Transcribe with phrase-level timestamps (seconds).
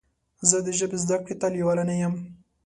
[0.49, 2.13] زه د ژبې زده کړې ته لیواله نه یم.